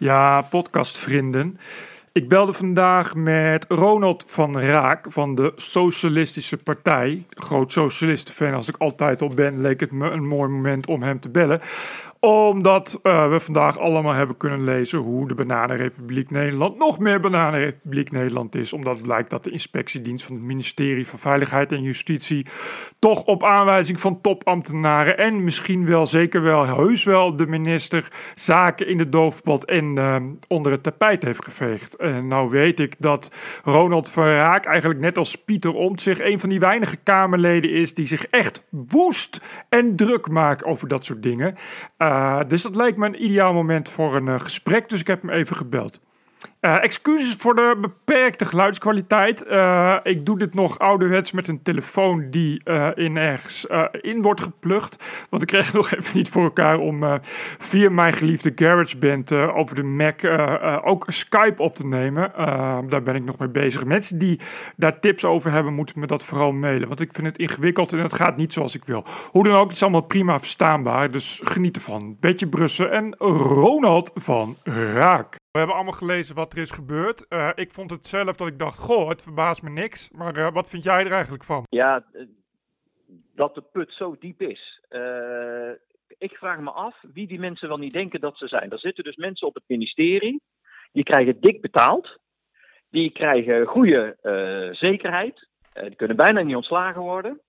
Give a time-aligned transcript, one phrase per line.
[0.00, 1.58] Ja, podcastvrienden.
[2.12, 7.24] Ik belde vandaag met Ronald van Raak van de Socialistische Partij.
[7.30, 11.20] Groot socialistenfan als ik altijd al ben, leek het me een mooi moment om hem
[11.20, 11.60] te bellen
[12.20, 18.10] omdat uh, we vandaag allemaal hebben kunnen lezen hoe de Bananenrepubliek Nederland nog meer Bananenrepubliek
[18.10, 18.72] Nederland is.
[18.72, 22.46] Omdat blijkt dat de inspectiedienst van het ministerie van Veiligheid en Justitie
[22.98, 28.86] toch op aanwijzing van topambtenaren en misschien wel, zeker wel, heus wel de minister zaken
[28.86, 30.16] in de doofpot en uh,
[30.48, 31.96] onder het tapijt heeft geveegd.
[31.96, 36.48] En nou weet ik dat Ronald van Raak eigenlijk net als Pieter Omtzigt een van
[36.48, 41.54] die weinige Kamerleden is die zich echt woest en druk maakt over dat soort dingen.
[42.46, 44.88] Dus dat lijkt me een ideaal moment voor een uh, gesprek.
[44.88, 46.00] Dus ik heb hem even gebeld.
[46.60, 49.44] Uh, excuses voor de beperkte geluidskwaliteit.
[49.46, 53.66] Uh, ik doe dit nog ouderwets met een telefoon die uh, in ergens
[54.00, 55.04] in wordt geplukt.
[55.30, 57.20] Want ik kreeg nog even niet voor elkaar om
[57.58, 60.24] via mijn geliefde GarageBand over de Mac
[60.84, 62.32] ook Skype op te nemen.
[62.88, 63.84] daar ben ik nog mee bezig.
[63.84, 64.40] Mensen die
[64.76, 66.88] daar tips over hebben, moeten me dat vooral mailen.
[66.88, 69.04] Want ik vind het ingewikkeld en het gaat niet zoals ik wil.
[69.30, 71.10] Hoe dan ook, het is allemaal prima verstaanbaar.
[71.10, 72.16] Dus geniet ervan.
[72.20, 75.39] Betje Brussen en Ronald van Raak.
[75.50, 77.26] We hebben allemaal gelezen wat er is gebeurd.
[77.28, 80.10] Uh, ik vond het zelf dat ik dacht, goh, het verbaast me niks.
[80.10, 81.66] Maar uh, wat vind jij er eigenlijk van?
[81.68, 82.04] Ja,
[83.34, 84.80] dat de put zo diep is.
[86.18, 88.70] Ik vraag me af wie die mensen wel niet denken dat ze zijn.
[88.70, 90.40] Er zitten dus mensen op het ministerie,
[90.92, 92.18] die krijgen dik betaald.
[92.90, 94.16] Die krijgen goede
[94.72, 95.48] zekerheid.
[95.72, 97.40] die kunnen bijna niet ontslagen worden.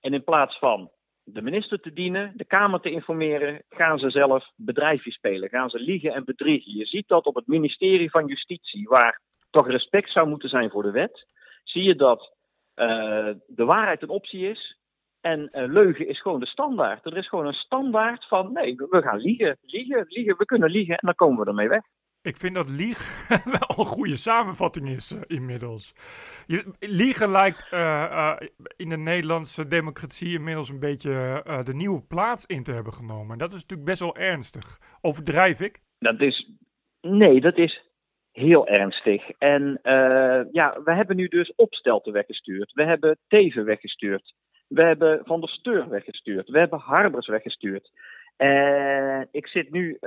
[0.00, 0.90] En in plaats van
[1.32, 5.78] de minister te dienen, de Kamer te informeren, gaan ze zelf bedrijfje spelen, gaan ze
[5.78, 6.76] liegen en bedriegen.
[6.76, 10.82] Je ziet dat op het ministerie van Justitie, waar toch respect zou moeten zijn voor
[10.82, 11.26] de wet,
[11.64, 12.36] zie je dat
[12.76, 14.76] uh, de waarheid een optie is
[15.20, 17.04] en leugen is gewoon de standaard.
[17.04, 20.94] Er is gewoon een standaard van nee, we gaan liegen, liegen, liegen, we kunnen liegen
[20.94, 21.82] en dan komen we ermee weg.
[22.28, 25.92] Ik vind dat lieg wel een goede samenvatting is uh, inmiddels.
[26.46, 28.36] Je, liegen lijkt uh, uh,
[28.76, 33.32] in de Nederlandse democratie inmiddels een beetje de nieuwe plaats in te hebben genomen.
[33.32, 34.78] En dat is natuurlijk best wel ernstig.
[35.00, 35.80] Overdrijf ik?
[35.98, 36.50] Dat is,
[37.00, 37.82] nee, dat is
[38.32, 39.30] heel ernstig.
[39.38, 39.80] En
[40.52, 42.72] ja, we hebben nu dus Opstelten weggestuurd.
[42.72, 44.34] We hebben Teven weggestuurd.
[44.68, 46.48] We hebben Van der Steur weggestuurd.
[46.48, 47.90] We hebben Harbers weggestuurd.
[48.36, 49.98] En ik zit nu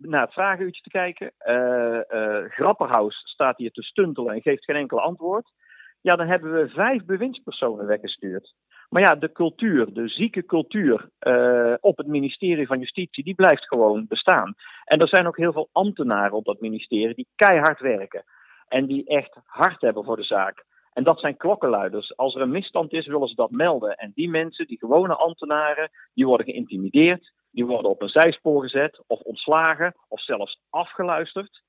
[0.00, 1.32] naar het vragenuurtje te kijken.
[1.46, 5.52] Uh, uh, Grapperhaus staat hier te stuntelen en geeft geen enkel antwoord.
[6.00, 8.54] Ja, dan hebben we vijf bewindspersonen weggestuurd.
[8.88, 13.66] Maar ja, de cultuur, de zieke cultuur uh, op het ministerie van Justitie, die blijft
[13.66, 14.54] gewoon bestaan.
[14.84, 18.24] En er zijn ook heel veel ambtenaren op dat ministerie die keihard werken.
[18.68, 20.64] En die echt hard hebben voor de zaak.
[20.92, 22.16] En dat zijn klokkenluiders.
[22.16, 23.96] Als er een misstand is, willen ze dat melden.
[23.96, 27.32] En die mensen, die gewone ambtenaren, die worden geïntimideerd.
[27.56, 31.62] Die worden op een zijspoor gezet of ontslagen of zelfs afgeluisterd.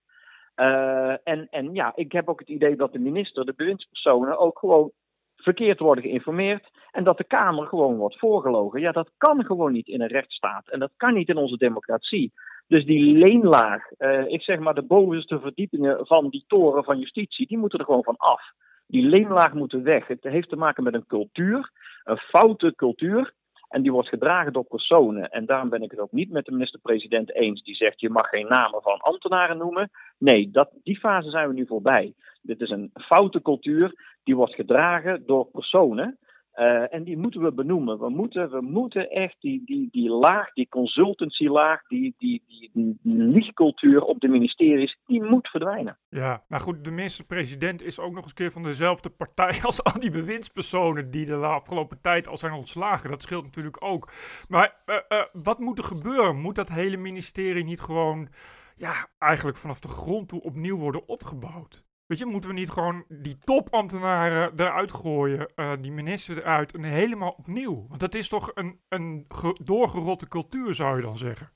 [0.55, 4.59] Uh, en, en ja, ik heb ook het idee dat de minister, de bewindspersonen, ook
[4.59, 4.91] gewoon
[5.35, 6.69] verkeerd worden geïnformeerd.
[6.91, 8.79] En dat de Kamer gewoon wordt voorgelogen.
[8.79, 10.69] Ja, dat kan gewoon niet in een rechtsstaat.
[10.69, 12.33] En dat kan niet in onze democratie.
[12.67, 17.47] Dus die leenlaag, uh, ik zeg maar de bovenste verdiepingen van die toren van justitie,
[17.47, 18.41] die moeten er gewoon van af.
[18.87, 20.07] Die leenlaag moet weg.
[20.07, 21.71] Het heeft te maken met een cultuur,
[22.03, 23.33] een foute cultuur.
[23.67, 25.29] En die wordt gedragen door personen.
[25.29, 28.29] En daarom ben ik het ook niet met de minister-president eens die zegt: je mag
[28.29, 29.89] geen namen van ambtenaren noemen.
[30.17, 32.13] Nee, dat, die fase zijn we nu voorbij.
[32.41, 36.17] Dit is een foute cultuur die wordt gedragen door personen.
[36.57, 37.99] Uh, en die moeten we benoemen.
[37.99, 44.05] We moeten, we moeten echt die, die, die laag, die consultancy-laag, die, die, die, die
[44.05, 45.97] op de ministeries, die moet verdwijnen.
[46.09, 49.99] Ja, nou goed, de minister-president is ook nog eens keer van dezelfde partij als al
[49.99, 53.09] die bewindspersonen die de afgelopen tijd al zijn ontslagen.
[53.09, 54.11] Dat scheelt natuurlijk ook.
[54.49, 56.41] Maar uh, uh, wat moet er gebeuren?
[56.41, 58.27] Moet dat hele ministerie niet gewoon,
[58.75, 61.86] ja, eigenlijk vanaf de grond toe opnieuw worden opgebouwd?
[62.07, 67.35] Weet je, moeten we niet gewoon die topambtenaren eruit gooien, uh, die minister eruit helemaal
[67.37, 67.85] opnieuw?
[67.87, 69.25] Want dat is toch een, een
[69.63, 71.47] doorgerotte cultuur, zou je dan zeggen?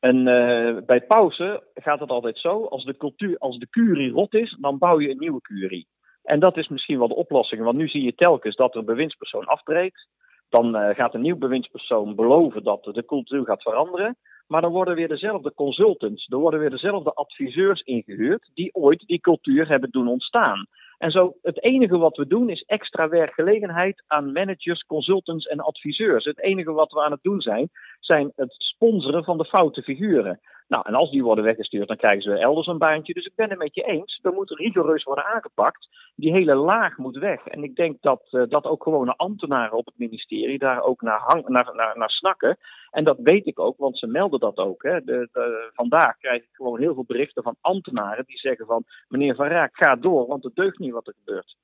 [0.00, 4.34] En uh, bij pauze gaat het altijd zo: als de, cultuur, als de curie rot
[4.34, 5.88] is, dan bouw je een nieuwe curie.
[6.22, 8.84] En dat is misschien wel de oplossing, want nu zie je telkens dat er een
[8.84, 10.08] bewindspersoon aftreedt.
[10.48, 14.16] Dan uh, gaat een nieuw bewindspersoon beloven dat de cultuur gaat veranderen.
[14.46, 19.20] Maar dan worden weer dezelfde consultants, er worden weer dezelfde adviseurs ingehuurd die ooit die
[19.20, 20.66] cultuur hebben doen ontstaan.
[20.98, 26.24] En zo, het enige wat we doen is extra werkgelegenheid aan managers, consultants en adviseurs.
[26.24, 30.40] Het enige wat we aan het doen zijn, zijn het sponsoren van de foute figuren.
[30.68, 33.12] Nou, en als die worden weggestuurd, dan krijgen ze elders een baantje.
[33.14, 34.18] Dus ik ben het met je eens.
[34.22, 35.88] Er moet rigoureus worden aangepakt.
[36.14, 37.46] Die hele laag moet weg.
[37.46, 41.42] En ik denk dat, uh, dat ook gewone ambtenaren op het ministerie daar ook naar,
[41.46, 42.56] naar, naar snakken.
[42.90, 44.82] En dat weet ik ook, want ze melden dat ook.
[44.82, 45.04] Hè.
[45.04, 48.84] De, de, vandaag krijg ik gewoon heel veel berichten van ambtenaren die zeggen van...
[49.08, 51.56] meneer Van Raak, ga door, want het deugt niet wat er gebeurt.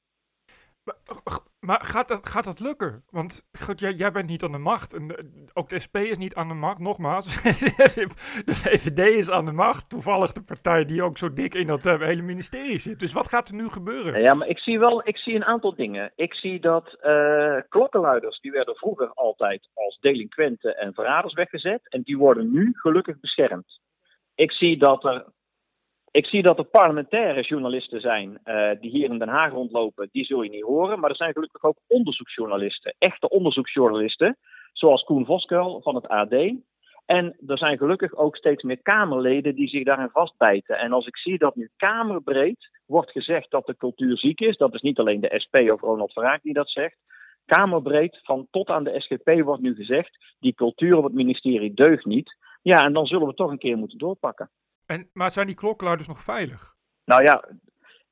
[1.65, 3.05] Maar, gaat, dat, gaat dat lukken?
[3.11, 4.95] Want goed, jij, jij bent niet aan de macht.
[4.95, 7.43] En eh, ook de SP is niet aan de macht, nogmaals.
[7.43, 9.89] de VVD is aan de macht.
[9.89, 12.99] Toevallig de partij die ook zo dik in dat uh, hele ministerie zit.
[12.99, 14.21] Dus wat gaat er nu gebeuren?
[14.21, 16.13] Ja, maar ik zie wel ik zie een aantal dingen.
[16.17, 21.89] Ik zie dat uh, klokkenluiders, die werden vroeger altijd als delinquenten en verraders weggezet.
[21.89, 23.81] En die worden nu gelukkig beschermd.
[24.35, 25.25] Ik zie dat er
[26.15, 30.09] ik zie dat er parlementaire journalisten zijn uh, die hier in Den Haag rondlopen.
[30.13, 31.01] Die zul je niet horen.
[31.01, 32.95] Maar er zijn gelukkig ook onderzoeksjournalisten.
[32.99, 34.37] Echte onderzoeksjournalisten.
[34.73, 36.33] Zoals Koen Voskuil van het AD.
[37.07, 40.79] En er zijn gelukkig ook steeds meer Kamerleden die zich daarin vastbijten.
[40.79, 44.57] En als ik zie dat nu Kamerbreed wordt gezegd dat de cultuur ziek is.
[44.57, 46.97] Dat is niet alleen de SP of Ronald Verraak die dat zegt.
[47.47, 50.35] Kamerbreed, van tot aan de SGP wordt nu gezegd.
[50.41, 52.37] Die cultuur op het ministerie deugt niet.
[52.63, 54.51] Ja, en dan zullen we toch een keer moeten doorpakken.
[54.87, 56.75] En, maar zijn die klokkenluiders nog veilig?
[57.05, 57.45] Nou ja,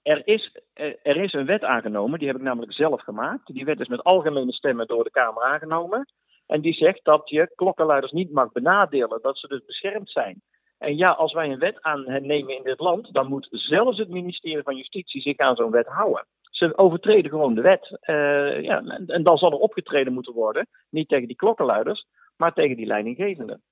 [0.03, 0.61] er is,
[1.03, 3.55] er is een wet aangenomen, die heb ik namelijk zelf gemaakt.
[3.55, 6.07] Die wet is met algemene stemmen door de Kamer aangenomen.
[6.47, 10.43] En die zegt dat je klokkenluiders niet mag benadelen, dat ze dus beschermd zijn.
[10.79, 14.63] En ja, als wij een wet aannemen in dit land, dan moet zelfs het ministerie
[14.63, 16.27] van Justitie zich aan zo'n wet houden.
[16.41, 17.91] Ze overtreden gewoon de wet.
[17.91, 22.53] Uh, ja, en, en dan zal er opgetreden moeten worden, niet tegen die klokkenluiders, maar
[22.53, 23.63] tegen die leidinggevenden.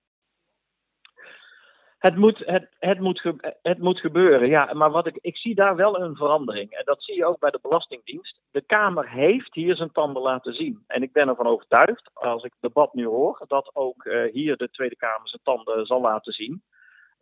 [2.00, 4.72] Het moet, het, het, moet ge, het moet gebeuren, ja.
[4.72, 6.70] Maar wat ik, ik zie daar wel een verandering.
[6.70, 8.40] En dat zie je ook bij de Belastingdienst.
[8.50, 10.84] De Kamer heeft hier zijn tanden laten zien.
[10.86, 14.56] En ik ben ervan overtuigd, als ik het debat nu hoor, dat ook uh, hier
[14.56, 16.62] de Tweede Kamer zijn tanden zal laten zien.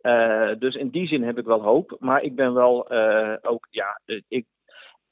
[0.01, 1.95] Uh, dus in die zin heb ik wel hoop.
[1.99, 4.45] Maar ik ben wel uh, ook, ja, ik,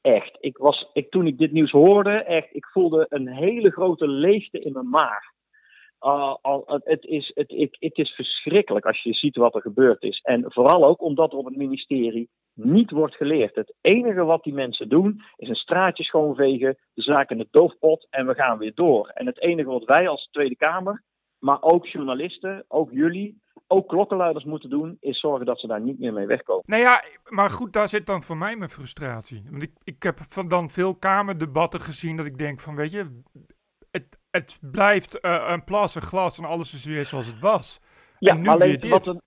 [0.02, 0.38] echt.
[0.40, 4.60] Ik was, ik, toen ik dit nieuws hoorde, echt, ik voelde een hele grote leegte
[4.60, 5.36] in mijn maag.
[6.00, 10.20] Al, het, is, het, het, is verschrikkelijk als je ziet wat er gebeurd is.
[10.24, 13.56] En vooral ook omdat er op het ministerie niet wordt geleerd.
[13.56, 18.08] Het enige wat die mensen doen is een straatje schoonvegen, de zaak in de doofpot
[18.10, 19.08] en we gaan weer door.
[19.08, 21.04] En het enige wat wij als Tweede Kamer,
[21.40, 26.00] maar ook journalisten, ook jullie, ook klokkenluiders moeten doen, is zorgen dat ze daar niet
[26.00, 26.64] meer mee wegkomen.
[26.66, 29.44] Nou ja, maar goed, daar zit dan voor mij mijn frustratie.
[29.50, 33.22] Want ik, ik heb van dan veel Kamerdebatten gezien dat ik denk van, weet je,
[34.38, 37.80] het, blijft uh, een plassen glas en alles is weer zoals het was.
[38.20, 38.90] Ja, en nu alleen weer dit.
[38.90, 39.22] wat een...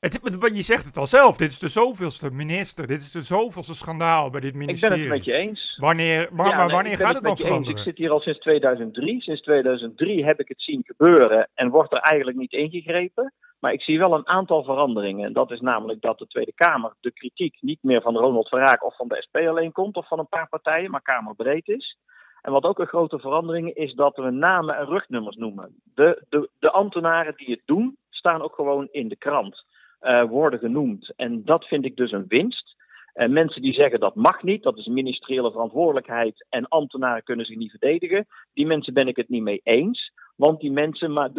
[0.00, 0.18] Het,
[0.52, 4.30] je zegt het al zelf, dit is de zoveelste minister, dit is de zoveelste schandaal
[4.30, 5.02] bij dit ministerie.
[5.02, 5.76] Ik ben het met je eens.
[5.76, 7.76] Wanneer, maar, ja, maar nee, wanneer gaat het, dan veranderen?
[7.76, 9.20] Ik zit hier al sinds 2003.
[9.20, 13.32] Sinds 2003 heb ik het zien gebeuren en wordt er eigenlijk niet ingegrepen.
[13.60, 15.26] Maar ik zie wel een aantal veranderingen.
[15.26, 18.84] En dat is namelijk dat de Tweede Kamer de kritiek niet meer van Ronald Verraak
[18.84, 21.98] of van de SP alleen komt of van een paar partijen, maar kamerbreed is.
[22.42, 25.74] En wat ook een grote verandering is dat we namen en rugnummers noemen.
[25.94, 29.64] De, de, de ambtenaren die het doen, staan ook gewoon in de krant,
[30.02, 31.12] uh, worden genoemd.
[31.16, 32.78] En dat vind ik dus een winst.
[33.12, 37.56] En mensen die zeggen dat mag niet, dat is ministeriële verantwoordelijkheid en ambtenaren kunnen zich
[37.56, 40.12] niet verdedigen, die mensen ben ik het niet mee eens.
[40.36, 41.30] Want die mensen maar,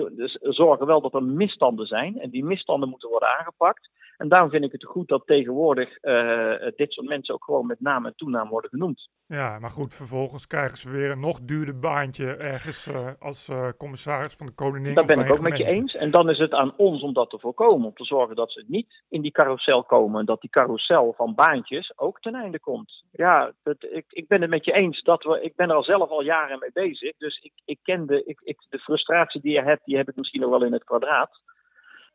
[0.42, 3.90] zorgen wel dat er misstanden zijn en die misstanden moeten worden aangepakt.
[4.22, 7.80] En daarom vind ik het goed dat tegenwoordig uh, dit soort mensen ook gewoon met
[7.80, 9.10] naam en toenaam worden genoemd.
[9.28, 13.70] Ja, maar goed, vervolgens krijgen ze weer een nog duurder baantje ergens uh, als uh,
[13.78, 14.94] commissaris van de koningin.
[14.94, 15.96] Dat ben ik ook met je eens.
[15.96, 17.88] En dan is het aan ons om dat te voorkomen.
[17.88, 20.20] Om te zorgen dat ze niet in die carousel komen.
[20.20, 23.04] En dat die carousel van baantjes ook ten einde komt.
[23.12, 25.04] Ja, het, ik, ik ben het met je eens.
[25.04, 27.18] Dat we, ik ben er al zelf al jaren mee bezig.
[27.18, 30.16] Dus ik, ik ken de, ik, ik, de frustratie die je hebt, die heb ik
[30.16, 31.40] misschien nog wel in het kwadraat.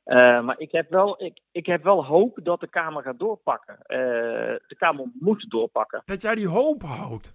[0.07, 3.77] Uh, maar ik heb, wel, ik, ik heb wel hoop dat de Kamer gaat doorpakken.
[3.79, 3.99] Uh,
[4.67, 6.03] de Kamer moet doorpakken.
[6.05, 7.35] Dat jij die hoop houdt.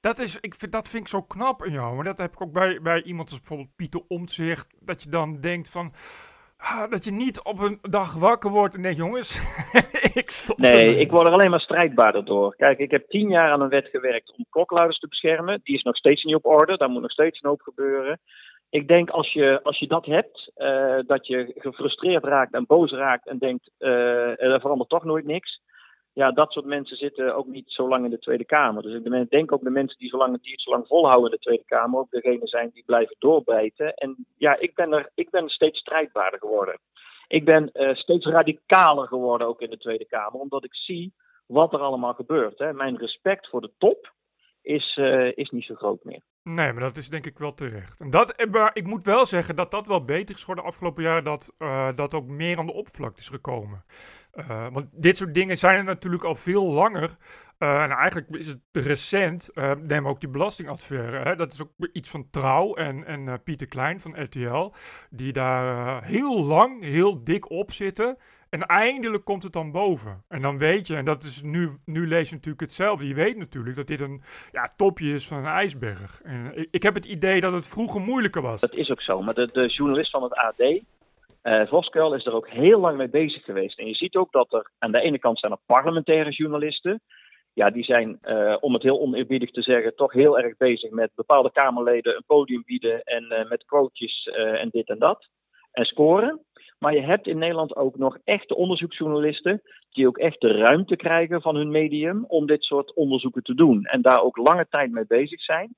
[0.00, 1.94] Dat, is, ik vind, dat vind ik zo knap in jou.
[1.94, 4.74] Maar dat heb ik ook bij, bij iemand als bijvoorbeeld Pieter Omtzigt.
[4.80, 5.92] Dat je dan denkt van...
[6.56, 9.60] Ah, dat je niet op een dag wakker wordt en denkt, jongens,
[10.22, 12.56] ik stop Nee, ik word er alleen maar strijdbaarder door.
[12.56, 15.60] Kijk, ik heb tien jaar aan een wet gewerkt om klokluiders te beschermen.
[15.62, 18.20] Die is nog steeds niet op orde, daar moet nog steeds een hoop gebeuren
[18.70, 22.90] ik denk als je, als je dat hebt, uh, dat je gefrustreerd raakt en boos
[22.90, 25.64] raakt en denkt, uh, er verandert toch nooit niks.
[26.12, 28.82] Ja, dat soort mensen zitten ook niet zo lang in de Tweede Kamer.
[28.82, 31.36] Dus ik denk ook de mensen die, zo lang, die het zo lang volhouden in
[31.36, 33.94] de Tweede Kamer, ook degene zijn die blijven doorbijten.
[33.94, 36.78] En ja, ik ben er, ik ben steeds strijdbaarder geworden.
[37.28, 41.14] Ik ben uh, steeds radicaler geworden ook in de Tweede Kamer, omdat ik zie
[41.46, 42.58] wat er allemaal gebeurt.
[42.58, 42.72] Hè.
[42.72, 44.12] Mijn respect voor de top,
[44.62, 44.96] is,
[45.34, 46.22] is niet zo groot meer.
[46.48, 48.00] Nee, maar dat is denk ik wel terecht.
[48.00, 50.70] En dat, eh, maar ik moet wel zeggen dat dat wel beter is geworden de
[50.70, 51.22] afgelopen jaar.
[51.22, 53.84] Dat, uh, dat ook meer aan de oppervlakte is gekomen.
[54.34, 57.16] Uh, want dit soort dingen zijn er natuurlijk al veel langer.
[57.58, 59.50] en eigenlijk is het recent,
[59.82, 61.18] neem ook die belastingaffaire.
[61.18, 64.72] Hè, dat is ook iets van Trouw en, en Pieter Klein van RTL.
[65.10, 68.18] Die daar heel lang, heel dik op zitten.
[68.48, 70.24] En eindelijk komt het dan boven.
[70.28, 73.08] En dan weet je, en dat is nu, nu lees je natuurlijk hetzelfde.
[73.08, 74.22] Je weet natuurlijk dat dit een
[74.52, 76.22] ja, topje is van een ijsberg.
[76.22, 76.35] En
[76.70, 78.60] ik, heb het idee dat het vroeger moeilijker was.
[78.60, 79.22] Dat is ook zo.
[79.22, 80.80] Maar de, de journalist van het AD, uh,
[81.42, 83.78] eh, Voskuil, is er ook heel lang mee bezig geweest.
[83.78, 87.00] En je ziet ook dat er aan de ene kant zijn er parlementaire journalisten.
[87.52, 91.10] Ja, die zijn, uh, om het heel oneerbiedig te zeggen, toch heel erg bezig met
[91.14, 95.28] bepaalde Kamerleden een podium bieden en met quotejes en dit en dat.
[95.72, 96.40] En scoren.
[96.78, 101.42] Maar je hebt in Nederland ook nog echte onderzoeksjournalisten die ook echt de ruimte krijgen
[101.42, 103.84] van hun medium om dit soort onderzoeken te doen.
[103.84, 105.74] En daar ook lange tijd mee bezig zijn.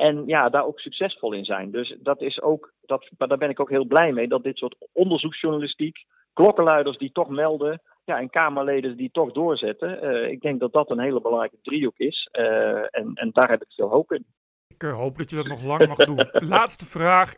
[0.00, 1.70] En ja, daar ook succesvol in zijn.
[1.70, 4.56] Dus dat is ook, dat, maar daar ben ik ook heel blij mee, dat dit
[4.56, 10.04] soort onderzoeksjournalistiek, klokkenluiders die toch melden, ja, en Kamerleden die toch doorzetten.
[10.04, 12.28] Uh, ik denk dat dat een hele belangrijke driehoek is.
[12.32, 14.24] Uh, en, en daar heb ik veel hoop in.
[14.68, 16.28] Ik uh, hoop dat je dat nog lang mag doen.
[16.56, 17.34] Laatste vraag.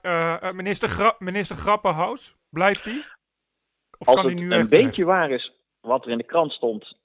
[0.53, 3.05] minister, Gra minister Grappenhaus, blijft die?
[3.99, 6.97] Of Als kan het nu een beetje waar is wat er in de krant stond,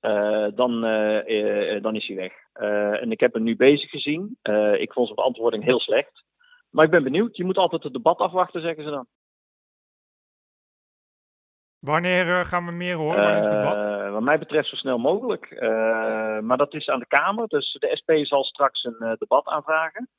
[0.56, 0.82] dan,
[1.82, 2.34] dan is hij weg.
[3.02, 4.38] En ik heb hem nu bezig gezien.
[4.78, 6.24] Ik vond zijn beantwoording heel slecht.
[6.70, 7.38] Maar ik ben benieuwd.
[7.38, 9.08] Je moet altijd het debat afwachten, zeggen ze dan.
[11.80, 13.36] Wanneer gaan we meer horen?
[13.36, 14.12] Het debat?
[14.12, 15.62] wat mij betreft zo snel mogelijk.
[16.42, 17.48] maar dat is aan de Kamer.
[17.48, 20.10] Dus de SP zal straks een debat aanvragen.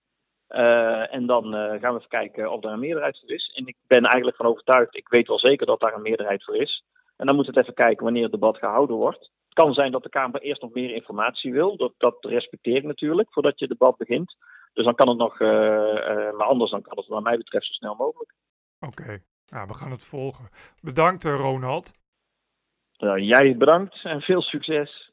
[1.10, 3.52] en dan gaan we even kijken of daar een meerderheid voor is.
[3.54, 6.56] En ik ben eigenlijk van overtuigd, ik weet wel zeker dat daar een meerderheid voor
[6.56, 6.84] is.
[7.18, 10.02] En dan moeten we het even kijken wanneer het debat gehouden wordt kan zijn dat
[10.02, 11.76] de Kamer eerst nog meer informatie wil.
[11.76, 14.36] Dat, dat respecteer ik natuurlijk, voordat je het debat begint.
[14.72, 17.66] Dus dan kan het nog, uh, uh, maar anders dan kan het wat mij betreft
[17.66, 18.34] zo snel mogelijk.
[18.80, 20.48] Oké, nou, we gaan het volgen.
[20.80, 21.92] Bedankt eh, Ronald.
[23.16, 25.07] jij bedankt en veel succes.